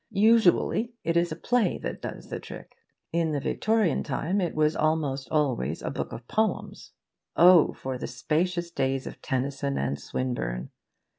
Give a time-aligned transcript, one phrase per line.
[0.09, 2.71] Usually it is a play that does the trick.
[3.13, 6.93] In the Victorian time it was almost always a book of poems.
[7.35, 10.71] Oh for the spacious days of Tennyson and Swinburne!